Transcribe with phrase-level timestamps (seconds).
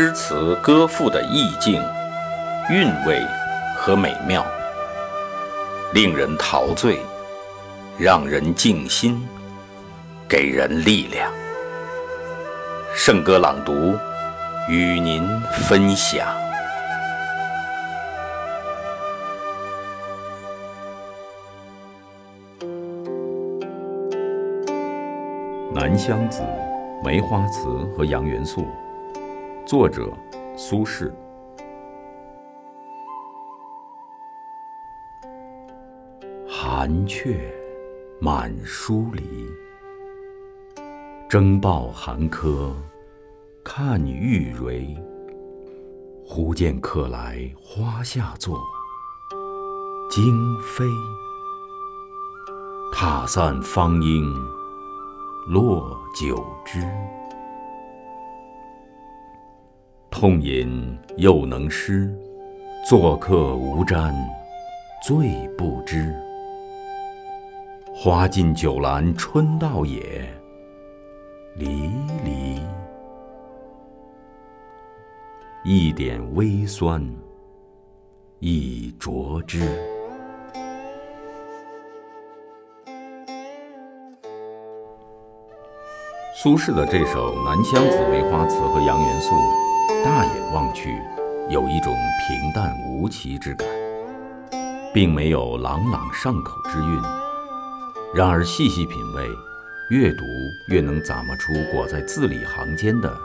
[0.00, 1.82] 诗词歌赋的意境、
[2.70, 3.20] 韵味
[3.76, 4.46] 和美妙，
[5.92, 7.00] 令人陶醉，
[7.98, 9.20] 让人静心，
[10.28, 11.28] 给人力量。
[12.94, 13.98] 圣歌朗读，
[14.68, 15.28] 与您
[15.68, 16.24] 分享。
[25.74, 26.42] 《南乡子·
[27.04, 28.62] 梅花词和杨元素》，
[29.68, 30.10] 作者
[30.56, 31.12] 苏轼。
[36.48, 37.52] 寒雀
[38.18, 39.46] 满疏篱，
[41.28, 42.74] 征报寒柯
[43.62, 44.96] 看玉蕤。
[46.24, 48.58] 忽见客来花下坐，
[50.08, 50.86] 惊飞。
[52.90, 54.34] 踏散芳英。
[55.46, 56.80] 落九枝，
[60.20, 62.12] 痛饮又能诗，
[62.84, 64.12] 作客无沾，
[65.00, 66.12] 醉不知。
[67.94, 70.28] 花尽酒阑春到也，
[71.54, 71.88] 离
[72.24, 72.60] 离。
[75.64, 77.00] 一点微酸，
[78.40, 79.60] 亦濯之。
[86.42, 89.32] 苏轼的这首《南乡子·梅花词和杨元素》，
[89.88, 91.02] 大眼望去，
[91.48, 93.66] 有一种平淡无奇之感，
[94.92, 97.02] 并没有朗朗上口之韵。
[98.14, 99.26] 然而细细品味，
[99.90, 100.24] 越读
[100.68, 103.16] 越能咂摸出裹在字里行间的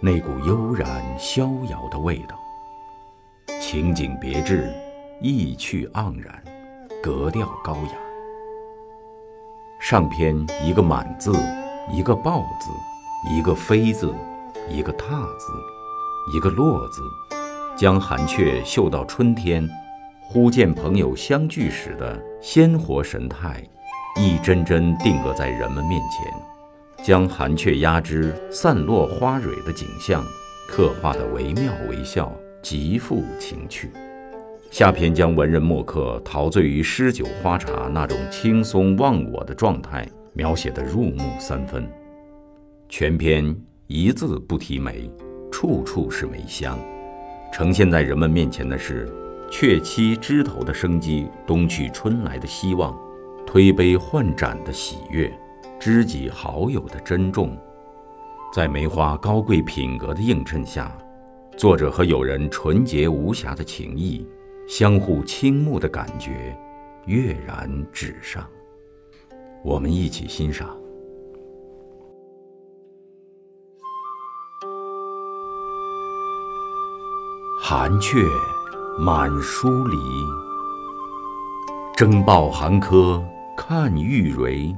[0.00, 2.38] 那股悠然逍遥的味道。
[3.60, 4.72] 情景别致，
[5.20, 6.42] 意趣盎然，
[7.02, 7.92] 格调高雅。
[9.80, 11.32] 上篇一个满字。
[11.92, 12.70] 一个抱字，
[13.30, 14.14] 一个飞字，
[14.70, 15.52] 一个踏字，
[16.32, 17.02] 一个落字，
[17.76, 19.68] 将寒雀嗅到春天，
[20.22, 23.62] 忽见朋友相聚时的鲜活神态，
[24.18, 26.32] 一帧帧定格在人们面前，
[27.04, 30.24] 将寒雀压枝散落花蕊的景象
[30.68, 32.32] 刻画得惟妙惟肖，
[32.62, 33.90] 极富情趣。
[34.70, 40.08] 下篇将文人墨客陶醉于诗酒花茶那种轻松忘我的状态。
[40.36, 41.88] 描写的入木三分，
[42.88, 43.56] 全篇
[43.86, 45.08] 一字不提梅，
[45.64, 46.78] 处处是梅香。
[47.50, 49.10] 呈现在人们面前的是
[49.50, 52.94] 鹊栖枝头的生机，冬去春来的希望，
[53.46, 55.32] 推杯换盏的喜悦，
[55.80, 57.56] 知己好友的珍重。
[58.52, 60.94] 在梅花高贵品格的映衬下，
[61.56, 64.26] 作者和友人纯洁无瑕的情谊，
[64.68, 66.54] 相互倾慕的感觉，
[67.06, 68.46] 跃然纸上。
[69.64, 70.76] 我们一起欣赏。
[77.56, 78.18] 寒雀
[78.98, 79.96] 满疏篱，
[81.96, 83.22] 征报寒柯
[83.56, 84.76] 看玉蕤。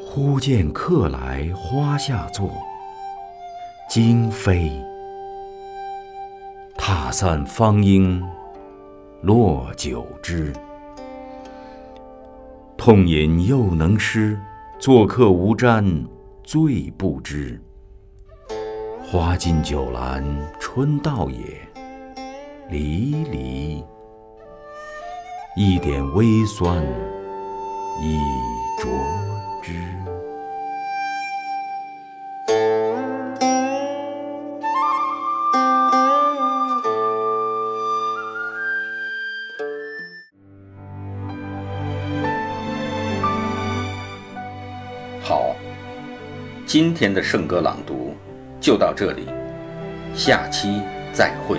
[0.00, 2.50] 忽见客来花下坐，
[3.88, 4.72] 惊飞。
[6.76, 8.20] 踏散芳英，
[9.20, 10.52] 落九枝。
[12.76, 14.36] 痛饮又能诗，
[14.80, 15.84] 作客无沾，
[16.42, 17.62] 醉不知。
[19.12, 20.24] 花尽酒阑
[20.58, 21.36] 春到也，
[22.70, 23.84] 离离。
[25.54, 26.82] 一点微酸，
[28.00, 28.16] 亦
[28.80, 28.88] 濯
[29.60, 29.74] 之。
[45.22, 45.54] 好，
[46.64, 48.11] 今天的圣歌朗读
[48.62, 49.26] 就到这里，
[50.14, 50.80] 下期
[51.12, 51.58] 再会。